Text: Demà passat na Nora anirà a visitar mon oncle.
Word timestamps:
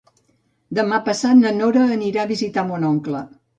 Demà 0.79 0.99
passat 1.09 1.37
na 1.43 1.53
Nora 1.59 1.85
anirà 1.99 2.25
a 2.25 2.33
visitar 2.35 2.67
mon 2.73 2.91
oncle. 2.93 3.25